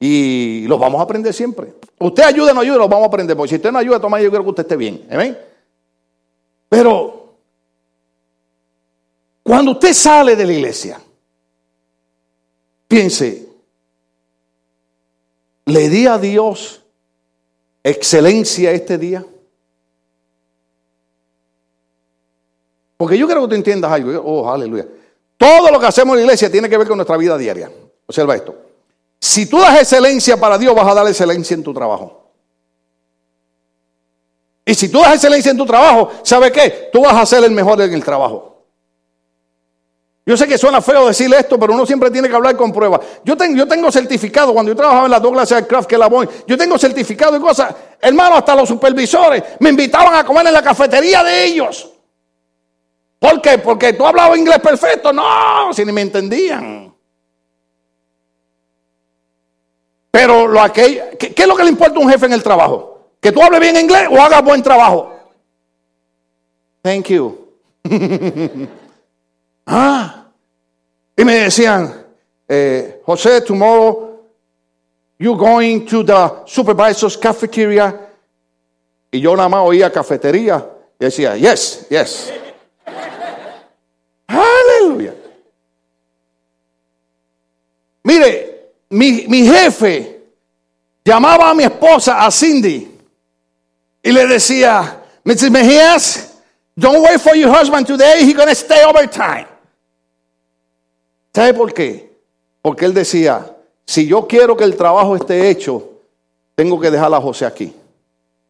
[0.00, 1.74] Y los vamos a aprender siempre.
[1.98, 3.36] Usted ayuda no ayuda, los vamos a aprender.
[3.36, 5.06] Porque si usted no ayuda, toma, yo creo que usted esté bien.
[6.70, 7.34] Pero
[9.42, 10.98] cuando usted sale de la iglesia,
[12.88, 13.46] piense,
[15.66, 16.82] ¿le di a Dios
[17.84, 19.22] excelencia este día?
[22.96, 24.20] Porque yo quiero que tú entiendas algo.
[24.24, 24.86] Oh, aleluya.
[25.36, 27.70] Todo lo que hacemos en la iglesia tiene que ver con nuestra vida diaria.
[28.06, 28.54] Observa esto.
[29.20, 32.30] Si tú das excelencia para Dios, vas a dar excelencia en tu trabajo.
[34.64, 36.90] Y si tú das excelencia en tu trabajo, ¿sabe qué?
[36.92, 38.64] Tú vas a ser el mejor en el trabajo.
[40.28, 43.00] Yo sé que suena feo decirle esto, pero uno siempre tiene que hablar con pruebas.
[43.24, 46.28] Yo tengo, yo tengo certificado, cuando yo trabajaba en la Douglas Aircraft que la voy,
[46.48, 47.72] yo tengo certificado y cosas.
[48.00, 51.92] Hermano, hasta los supervisores me invitaban a comer en la cafetería de ellos.
[53.26, 53.58] ¿Por qué?
[53.58, 55.12] Porque tú hablabas inglés perfecto.
[55.12, 56.94] No, si ni me entendían.
[60.12, 63.10] Pero lo ¿qué, ¿qué es lo que le importa a un jefe en el trabajo?
[63.20, 65.12] ¿Que tú hables bien inglés o hagas buen trabajo?
[66.82, 67.36] Thank you.
[69.66, 70.26] ah.
[71.16, 72.06] Y me decían,
[72.46, 74.20] eh, José, tomorrow
[75.18, 78.08] you going to the supervisor's cafeteria.
[79.10, 80.64] Y yo nada más oía cafetería
[81.00, 82.32] y decía, yes, yes.
[84.26, 85.14] Aleluya.
[88.06, 90.20] Mire, mi, mi, jefe
[91.04, 92.88] llamaba a mi esposa, a Cindy,
[94.00, 95.50] y le decía, Mrs.
[95.50, 96.34] Mejías,
[96.76, 99.48] don't wait for your husband today, he's to stay overtime.
[101.34, 102.08] ¿Sabe por qué?
[102.62, 103.44] Porque él decía,
[103.84, 105.90] si yo quiero que el trabajo esté hecho,
[106.54, 107.74] tengo que dejar a José aquí.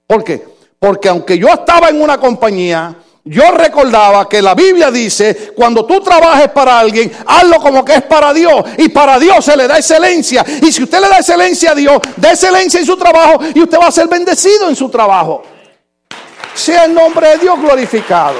[0.06, 0.46] ¿Por qué?
[0.78, 2.94] Porque aunque yo estaba en una compañía,
[3.28, 8.02] yo recordaba que la Biblia dice, cuando tú trabajes para alguien, hazlo como que es
[8.02, 8.64] para Dios.
[8.78, 10.44] Y para Dios se le da excelencia.
[10.62, 13.80] Y si usted le da excelencia a Dios, da excelencia en su trabajo y usted
[13.80, 15.42] va a ser bendecido en su trabajo.
[16.54, 18.36] Sea el nombre de Dios glorificado.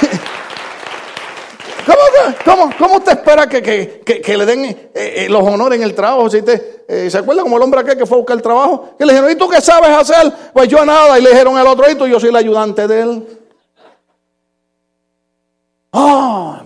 [2.44, 6.30] ¿Cómo, cómo, usted espera que, le den eh, eh, los honores en el trabajo?
[6.30, 8.94] Si eh, ¿Se acuerda como el hombre aquel que fue a buscar el trabajo?
[8.98, 10.32] Que le dijeron, ¿y tú qué sabes hacer?
[10.52, 11.18] Pues yo nada.
[11.18, 12.06] Y le dijeron al otro, ¿y tú?
[12.06, 13.38] Yo soy el ayudante de él.
[15.90, 16.56] Oh,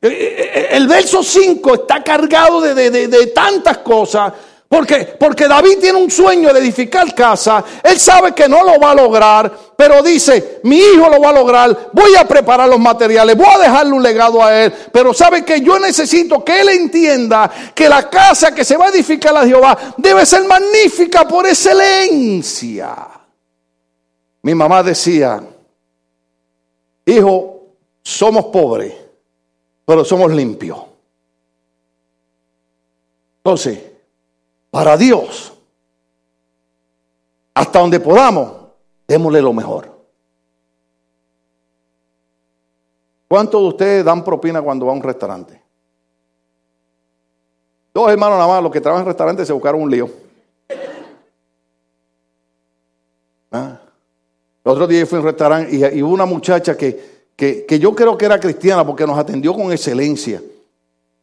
[0.00, 4.32] el verso 5 está cargado de, de tantas cosas
[4.76, 7.64] porque, porque David tiene un sueño de edificar casa.
[7.82, 11.32] Él sabe que no lo va a lograr, pero dice, mi hijo lo va a
[11.32, 14.74] lograr, voy a preparar los materiales, voy a dejarle un legado a él.
[14.92, 18.90] Pero sabe que yo necesito que él entienda que la casa que se va a
[18.90, 22.94] edificar a Jehová debe ser magnífica por excelencia.
[24.42, 25.42] Mi mamá decía,
[27.06, 27.62] hijo,
[28.02, 28.92] somos pobres,
[29.86, 30.80] pero somos limpios.
[33.38, 33.95] Entonces,
[34.76, 35.54] para Dios,
[37.54, 38.52] hasta donde podamos,
[39.08, 39.90] démosle lo mejor.
[43.26, 45.62] ¿Cuántos de ustedes dan propina cuando va a un restaurante?
[47.94, 50.10] Dos hermanos nada más, los que trabajan en restaurantes se buscaron un lío.
[53.52, 53.80] ¿Ah?
[54.62, 58.18] El otro día fui a un restaurante y, hubo una muchacha que, que, yo creo
[58.18, 60.42] que era cristiana porque nos atendió con excelencia.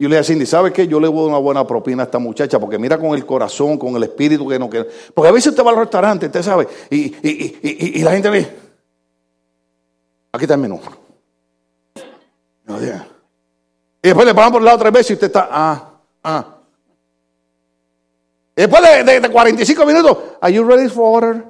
[0.04, 0.86] Y yo le dije a Cindy, ¿sabe qué?
[0.86, 3.26] Yo le voy a dar una buena propina a esta muchacha porque mira con el
[3.26, 4.90] corazón, con el espíritu que no quiere.
[5.14, 8.54] Porque a veces usted va al restaurante, usted sabe, y, y, la gente ve,
[10.34, 10.82] aquí está el menú.
[12.68, 15.92] Y después le pagan por el lado tres veces y usted está, ah,
[16.26, 16.58] ah.
[18.58, 21.46] Y después de, de, 45 minutos, ¿Are you ready for order?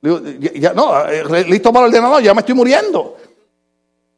[0.00, 3.18] no, eh, listo para el ordenador, ya me estoy muriendo.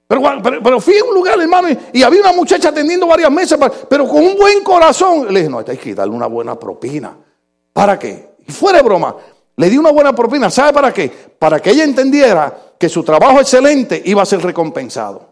[0.09, 4.25] Pero, fui a un lugar, hermano, y, había una muchacha atendiendo varias mesas, pero con
[4.25, 5.33] un buen corazón.
[5.33, 7.17] Le dije, no, hay que darle una buena propina.
[7.73, 8.37] ¿Para qué?
[8.47, 9.17] Y fuera de broma,
[9.57, 10.49] le di una buena propina.
[10.49, 11.11] ¿Sabe para qué?
[11.39, 15.29] Para que ella entendiera que su trabajo excelente iba a ser recompensado.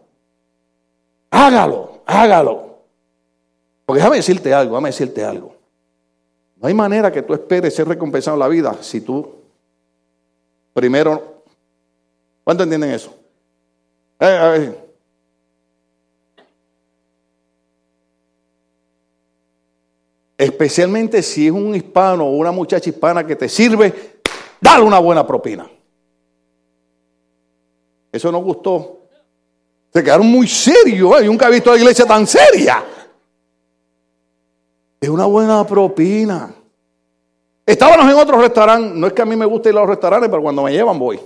[1.29, 2.79] Hágalo, hágalo.
[3.85, 5.55] Porque déjame decirte algo, déjame decirte algo.
[6.57, 9.35] No hay manera que tú esperes ser recompensado en la vida si tú
[10.73, 11.33] primero...
[12.43, 13.11] ¿Cuánto entienden eso?
[14.19, 14.75] Eh,
[20.37, 24.21] Especialmente si es un hispano o una muchacha hispana que te sirve,
[24.59, 25.69] dale una buena propina.
[28.11, 28.99] Eso no gustó.
[29.93, 31.21] Se quedaron muy serios.
[31.21, 32.83] Yo nunca he visto la iglesia tan seria.
[34.99, 36.53] Es una buena propina.
[37.65, 38.97] Estábamos en otro restaurante.
[38.97, 40.99] No es que a mí me guste ir a los restaurantes, pero cuando me llevan
[40.99, 41.19] voy.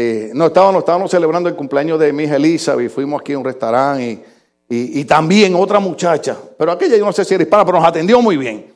[0.00, 3.44] Eh, no, estábamos, estábamos celebrando el cumpleaños de mi hija Elizabeth fuimos aquí a un
[3.44, 4.24] restaurante
[4.68, 8.22] y, también otra muchacha, pero aquella yo no sé si era hispana, pero nos atendió
[8.22, 8.72] muy bien.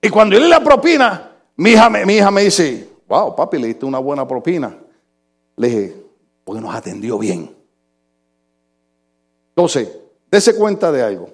[0.00, 3.98] Y cuando yo le la propina, mi hija, me dice, wow, papi, le diste una
[3.98, 4.74] buena propina.
[5.54, 5.96] Le dije,
[6.44, 7.54] porque nos atendió bien.
[9.50, 9.86] Entonces,
[10.30, 11.28] dése cuenta de algo.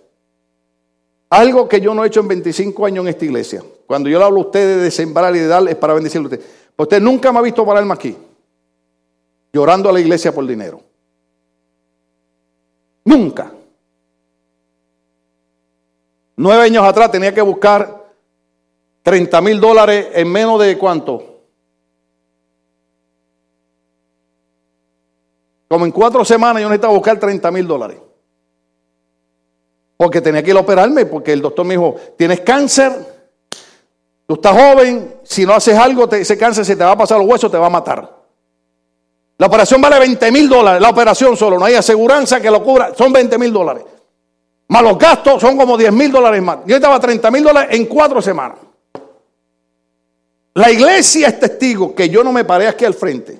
[1.30, 3.62] Algo que yo no he hecho en 25 años en esta iglesia.
[3.86, 6.30] Cuando yo le hablo a ustedes de sembrar y de dar, es para bendecirle a
[6.30, 6.40] usted.
[6.74, 8.16] Pues usted nunca me ha visto pararme aquí
[9.52, 10.82] llorando a la iglesia por dinero.
[13.04, 13.52] Nunca.
[16.36, 18.02] Nueve años atrás tenía que buscar
[19.02, 21.40] 30 mil dólares en menos de cuánto.
[25.68, 27.98] Como en cuatro semanas yo necesitaba buscar 30 mil dólares.
[29.96, 32.92] Porque tenía que ir a operarme, porque el doctor me dijo, tienes cáncer,
[34.26, 37.28] tú estás joven, si no haces algo, ese cáncer se te va a pasar los
[37.28, 38.21] huesos, te va a matar.
[39.42, 42.94] La operación vale 20 mil dólares, la operación solo, no hay aseguranza que lo cubra,
[42.94, 43.82] son 20 mil dólares.
[44.68, 46.58] Más los gastos son como 10 mil dólares más.
[46.64, 48.58] Yo estaba 30 mil dólares en cuatro semanas.
[50.54, 53.36] La iglesia es testigo que yo no me paré aquí al frente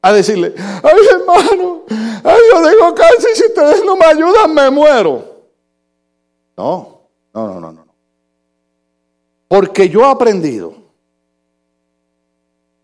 [0.00, 1.82] a decirle, ay hermano,
[2.24, 5.24] ay yo tengo cáncer y si ustedes no me ayudan me muero.
[6.56, 7.02] No,
[7.34, 7.94] no, no, no, no.
[9.46, 10.81] Porque yo he aprendido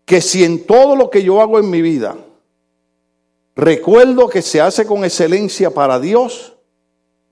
[0.09, 2.17] que si en todo lo que yo hago en mi vida
[3.55, 6.55] recuerdo que se hace con excelencia para Dios,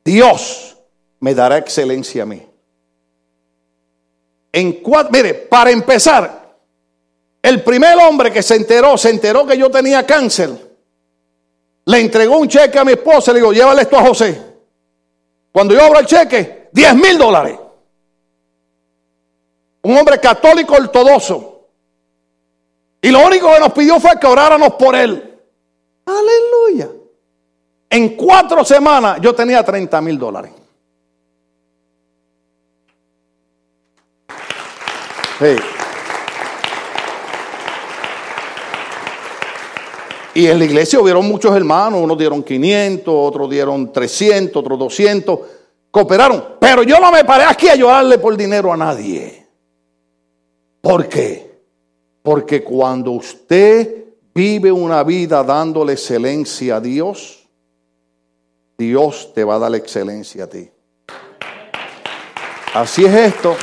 [0.06, 0.78] Dios
[1.20, 2.48] me dará excelencia a mí.
[4.52, 6.56] En mire, para empezar,
[7.42, 10.52] el primer hombre que se enteró, se enteró que yo tenía cáncer,
[11.84, 14.40] le entregó un cheque a mi esposa y le digo, llévale esto a José.
[15.52, 17.58] Cuando yo abro el cheque, 10 mil dólares.
[19.82, 21.57] Un hombre católico ortodoxo.
[23.02, 25.40] Y lo único que nos pidió fue que oráramos por él.
[26.06, 26.90] Aleluya.
[27.90, 30.52] En cuatro semanas yo tenía 30 mil dólares.
[40.34, 45.40] Y en la iglesia hubieron muchos hermanos, unos dieron 500, otros dieron 300, otros 200,
[45.92, 46.56] cooperaron.
[46.60, 49.48] Pero yo no me paré aquí a llorarle por dinero a nadie.
[50.82, 51.47] ¿Por qué?
[52.28, 54.04] Porque cuando usted
[54.36, 57.48] vive una vida dándole excelencia a Dios,
[58.78, 60.70] Dios te va a dar excelencia a ti.
[62.74, 63.56] Así es esto.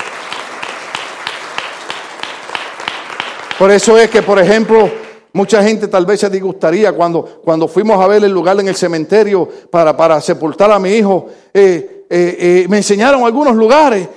[3.58, 4.90] Por eso es que, por ejemplo,
[5.34, 8.76] mucha gente tal vez se disgustaría cuando, cuando fuimos a ver el lugar en el
[8.76, 11.28] cementerio para, para sepultar a mi hijo.
[11.52, 14.08] Eh, eh, eh, me enseñaron algunos lugares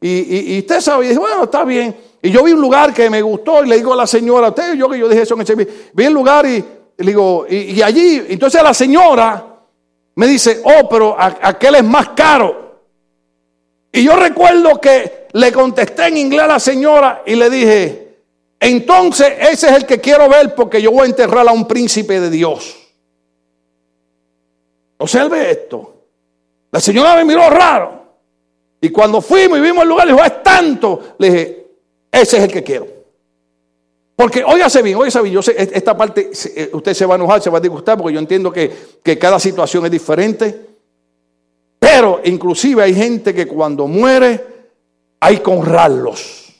[0.00, 1.94] y, y, usted sabe, y dice, bueno, está bien.
[2.24, 4.76] Y yo vi un lugar que me gustó y le digo a la señora, usted,
[4.76, 6.64] yo que yo dije eso en ese vi el lugar y,
[6.96, 9.44] le digo, y, allí, entonces la señora
[10.14, 12.80] me dice, oh, pero aquel es más caro.
[13.92, 18.16] Y yo recuerdo que le contesté en inglés a la señora y le dije,
[18.58, 22.20] entonces ese es el que quiero ver porque yo voy a enterrar a un príncipe
[22.20, 22.74] de Dios.
[24.96, 25.94] Observe esto.
[26.70, 28.02] La señora me miró raro.
[28.80, 31.16] Y cuando fuimos y vimos el lugar, le dijo, es tanto.
[31.18, 31.63] Le dije,
[32.20, 32.86] ese es el que quiero.
[34.16, 37.42] Porque, óigase bien, óigase bien, yo sé, esta parte, eh, usted se va a enojar,
[37.42, 40.66] se va a disgustar, porque yo entiendo que, que cada situación es diferente.
[41.80, 44.46] Pero inclusive hay gente que cuando muere
[45.18, 46.52] hay que honrarlos.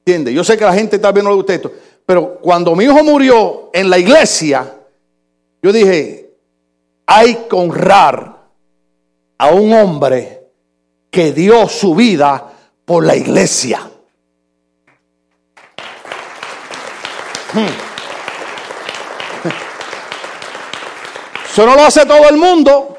[0.00, 0.34] ¿Entiende?
[0.34, 1.72] Yo sé que la gente vez no le gusta esto,
[2.04, 4.70] pero cuando mi hijo murió en la iglesia,
[5.62, 6.30] yo dije,
[7.06, 8.44] hay que honrar
[9.38, 10.42] a un hombre
[11.10, 12.53] que dio su vida
[12.84, 13.90] por la iglesia.
[17.52, 17.66] Hmm.
[21.50, 22.96] Eso no lo hace todo el mundo.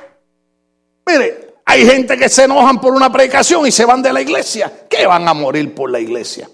[1.06, 4.88] Mire, hay gente que se enojan por una predicación y se van de la iglesia.
[4.90, 6.50] ¿Qué van a morir por la iglesia?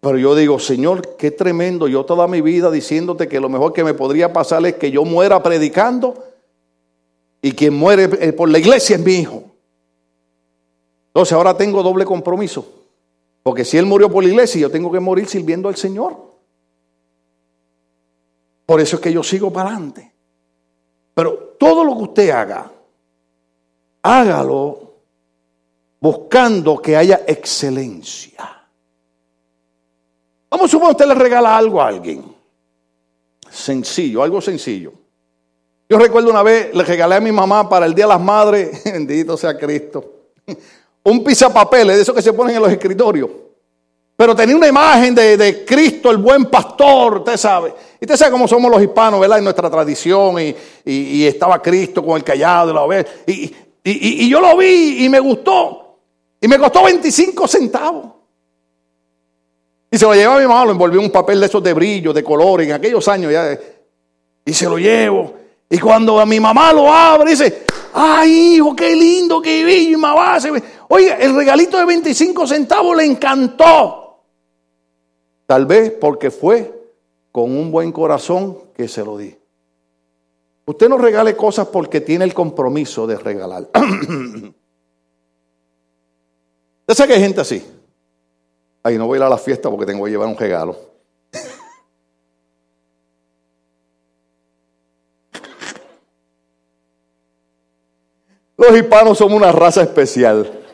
[0.00, 1.88] Pero yo digo, Señor, qué tremendo.
[1.88, 5.04] Yo toda mi vida diciéndote que lo mejor que me podría pasar es que yo
[5.04, 6.22] muera predicando
[7.42, 9.55] y quien muere eh, por la iglesia es mi hijo.
[11.16, 12.66] Entonces ahora tengo doble compromiso.
[13.42, 16.14] Porque si él murió por la iglesia, yo tengo que morir sirviendo al Señor.
[18.66, 20.12] Por eso es que yo sigo para adelante.
[21.14, 22.70] Pero todo lo que usted haga,
[24.02, 24.92] hágalo
[25.98, 28.68] buscando que haya excelencia.
[30.50, 32.26] Vamos a suponer que usted le regala algo a alguien.
[33.50, 34.92] Sencillo, algo sencillo.
[35.88, 38.84] Yo recuerdo una vez, le regalé a mi mamá para el Día de las Madres,
[38.92, 40.12] bendito sea Cristo,
[41.06, 43.30] un pizapapeles de esos que se ponen en los escritorios.
[44.16, 47.72] Pero tenía una imagen de, Cristo, el buen pastor, usted sabe.
[48.00, 49.38] Y usted sabe cómo somos los hispanos, ¿verdad?
[49.38, 50.36] En nuestra tradición.
[50.84, 53.08] Y, estaba Cristo con el callado de la oveja.
[53.26, 53.54] Y,
[53.84, 55.98] y, yo lo vi y me gustó.
[56.40, 58.06] Y me costó 25 centavos.
[59.88, 61.72] Y se lo lleva a mi mamá, lo envolvió en un papel de esos de
[61.72, 63.56] brillo, de color, en aquellos años ya.
[64.44, 65.34] Y se lo llevo.
[65.70, 69.96] Y cuando a mi mamá lo abre, dice, ay hijo, qué lindo, qué bello, y
[69.96, 70.38] mamá.
[70.88, 74.20] Oye, el regalito de 25 centavos le encantó.
[75.46, 76.72] Tal vez porque fue
[77.32, 79.36] con un buen corazón que se lo di.
[80.64, 83.68] Usted no regale cosas porque tiene el compromiso de regalar.
[86.88, 87.64] Usted sabe que hay gente así.
[88.82, 90.76] Ay, no voy a ir a la fiesta porque tengo que llevar un regalo.
[98.56, 100.65] Los hispanos somos una raza especial.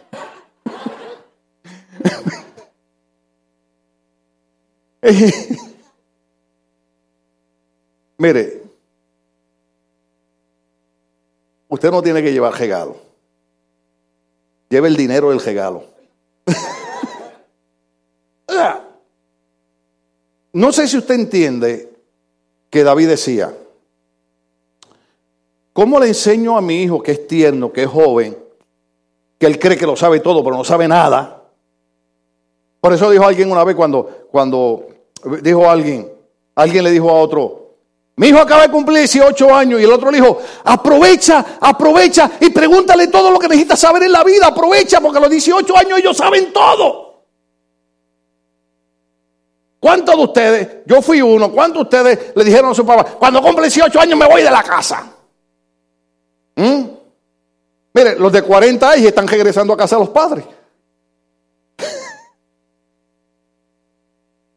[8.18, 8.62] Mire,
[11.68, 12.96] usted no tiene que llevar regalo.
[14.68, 15.84] Lleve el dinero del regalo.
[20.54, 21.88] No sé si usted entiende
[22.68, 23.56] que David decía,
[25.72, 28.36] ¿cómo le enseño a mi hijo que es tierno, que es joven,
[29.38, 31.41] que él cree que lo sabe todo, pero no sabe nada?
[32.82, 34.88] Por eso dijo alguien una vez cuando, cuando
[35.40, 36.10] dijo alguien,
[36.56, 37.76] alguien le dijo a otro,
[38.16, 42.50] mi hijo acaba de cumplir 18 años y el otro le dijo, aprovecha, aprovecha y
[42.50, 46.00] pregúntale todo lo que necesitas saber en la vida, aprovecha porque a los 18 años
[46.00, 47.22] ellos saben todo.
[49.78, 53.40] ¿Cuántos de ustedes, yo fui uno, cuántos de ustedes le dijeron a su papá, cuando
[53.40, 55.08] cumple 18 años me voy de la casa?
[56.56, 56.82] ¿Mm?
[57.94, 60.44] Mire, los de 40 años están regresando a casa a los padres.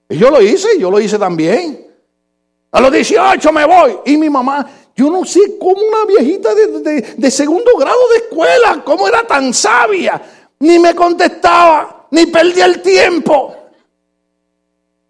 [0.09, 1.87] Y yo lo hice, yo lo hice también.
[2.71, 3.97] A los 18 me voy.
[4.05, 8.81] Y mi mamá, yo no sé cómo una viejita de, de segundo grado de escuela,
[8.83, 10.21] cómo era tan sabia.
[10.59, 13.55] Ni me contestaba, ni perdía el tiempo.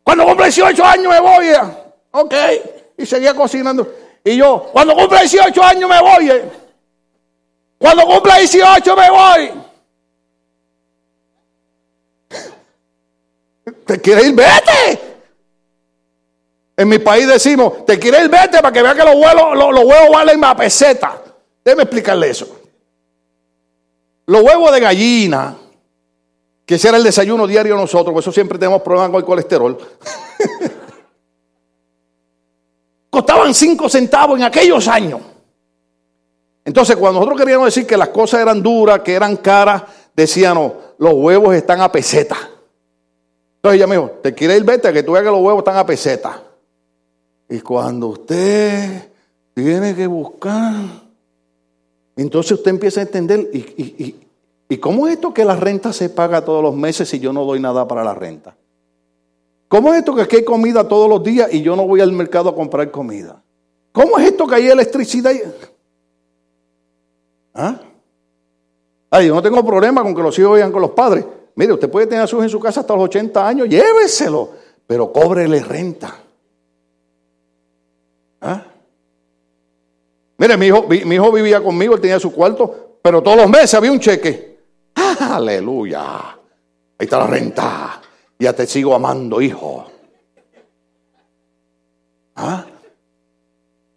[0.06, 1.50] Cuando cumple 18 años me voy.
[1.50, 1.60] Eh.
[2.12, 2.34] Ok.
[2.98, 3.92] Y seguía cocinando.
[4.24, 6.30] Y yo, cuando cumple 18 años me voy.
[6.30, 6.44] Eh.
[7.80, 9.65] Cuando cumple 18 me voy.
[13.86, 14.36] ¿Te quieres ir?
[14.36, 15.16] Vete.
[16.78, 19.86] En mi país decimos, te quieres ir, vete para que vea que los huevos, los,
[19.86, 21.22] huevos valen más peseta.
[21.64, 22.60] Déjeme explicarle eso.
[24.28, 25.56] Los huevos de gallina
[26.66, 29.78] que ese era el desayuno diario nosotros, por eso siempre tenemos problemas con el colesterol.
[33.12, 35.22] Costaban cinco centavos en aquellos años.
[36.66, 39.84] Entonces, cuando nosotros queríamos decir que las cosas eran duras, que eran caras,
[40.16, 42.36] decíamos, los huevos están a peseta.
[43.66, 45.78] Entonces ella me dijo, ¿te quiere ir vete que tú veas que los huevos están
[45.78, 46.40] a peseta?
[47.50, 49.10] Y cuando usted
[49.56, 50.72] tiene que buscar
[52.16, 54.28] Entonces usted empieza a entender, ¿y, y,
[54.70, 57.44] y, cómo es esto que la renta se paga todos los meses si yo no
[57.44, 58.56] doy nada para la renta?
[59.68, 62.12] ¿Cómo es esto que aquí hay comida todos los días y yo no voy al
[62.12, 63.42] mercado a comprar comida?
[63.92, 65.34] ¿Cómo es esto que hay electricidad?
[67.56, 67.80] ¿Ah?
[69.10, 71.26] Ay, yo no tengo problema con que los hijos vayan con los padres.
[71.56, 74.52] Mire, usted puede tener a sus hijos en su casa hasta los 80 años, lléveselo,
[74.86, 76.16] pero cóbrele renta.
[78.42, 78.64] ¿Ah?
[80.38, 83.74] Mire, mi hijo, mi, hijo vivía conmigo, él tenía su cuarto, pero todos los meses
[83.74, 84.58] había un cheque.
[85.20, 86.38] Aleluya.
[86.98, 88.02] Ahí está la renta.
[88.38, 89.90] Ya te sigo amando, hijo.
[92.36, 92.66] ¿Ah?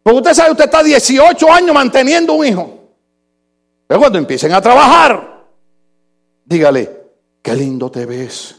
[0.03, 2.79] Porque usted sabe, usted está 18 años manteniendo un hijo.
[3.89, 5.45] Pero cuando empiecen a trabajar,
[6.45, 6.98] dígale,
[7.43, 8.57] qué lindo te ves.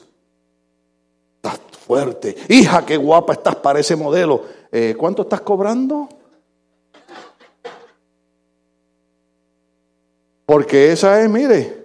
[1.36, 2.36] Estás fuerte.
[2.50, 4.44] Hija, qué guapa estás para ese modelo.
[4.72, 6.08] Eh, ¿Cuánto estás cobrando?
[10.46, 11.80] Porque esa es, mire,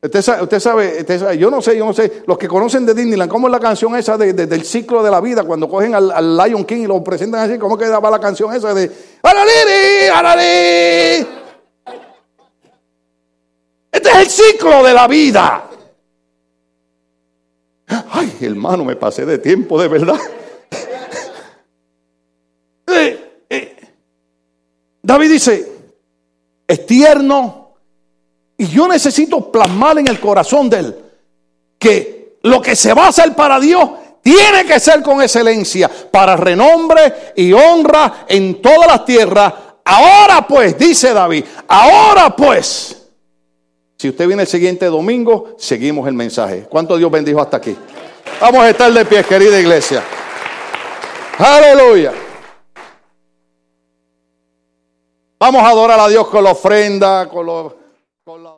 [0.00, 3.28] usted sabe, usted sabe, yo no sé, yo no sé, los que conocen de Disneyland,
[3.28, 5.42] ¿cómo es la canción esa de, del ciclo de la vida?
[5.42, 8.88] Cuando cogen al, Lion King y lo presentan así, ¿cómo quedaba la canción esa de
[9.20, 10.08] ¡Araliri!
[10.14, 11.26] ¡Araliri!
[13.90, 15.64] Este es el ciclo de la vida.
[17.86, 20.18] Ay, hermano, me pasé de tiempo, de verdad.
[22.88, 23.76] Eh, eh.
[25.02, 25.72] David dice,
[26.66, 27.74] es tierno.
[28.58, 30.96] Y yo necesito plasmar en el corazón de él
[31.78, 33.90] que lo que se va a hacer para Dios
[34.22, 39.52] tiene que ser con excelencia, para renombre y honra en todas las tierras.
[39.84, 43.05] Ahora pues, dice David, ahora pues,
[43.96, 46.66] si usted viene el siguiente domingo, seguimos el mensaje.
[46.68, 47.76] ¿Cuánto Dios bendijo hasta aquí?
[48.40, 50.02] Vamos a estar de pie, querida iglesia.
[51.38, 52.12] Aleluya.
[55.38, 57.72] Vamos a adorar a Dios con la ofrenda, con los...
[58.24, 58.55] Con